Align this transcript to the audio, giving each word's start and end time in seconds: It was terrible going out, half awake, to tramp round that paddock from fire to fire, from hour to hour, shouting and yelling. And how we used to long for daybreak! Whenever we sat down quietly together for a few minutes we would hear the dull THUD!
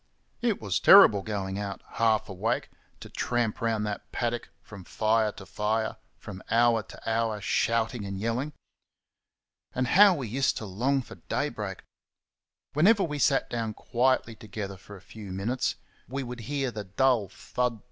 It 0.41 0.59
was 0.59 0.79
terrible 0.79 1.21
going 1.21 1.59
out, 1.59 1.83
half 1.87 2.27
awake, 2.27 2.71
to 3.01 3.07
tramp 3.07 3.61
round 3.61 3.85
that 3.85 4.11
paddock 4.11 4.49
from 4.63 4.83
fire 4.83 5.31
to 5.33 5.45
fire, 5.45 5.97
from 6.17 6.41
hour 6.49 6.81
to 6.81 7.07
hour, 7.07 7.39
shouting 7.39 8.03
and 8.03 8.19
yelling. 8.19 8.51
And 9.75 9.85
how 9.89 10.15
we 10.15 10.27
used 10.27 10.57
to 10.57 10.65
long 10.65 11.03
for 11.03 11.21
daybreak! 11.29 11.83
Whenever 12.73 13.03
we 13.03 13.19
sat 13.19 13.47
down 13.47 13.75
quietly 13.75 14.33
together 14.33 14.75
for 14.75 14.95
a 14.95 15.01
few 15.01 15.31
minutes 15.31 15.75
we 16.07 16.23
would 16.23 16.39
hear 16.49 16.71
the 16.71 16.85
dull 16.85 17.27
THUD! 17.29 17.79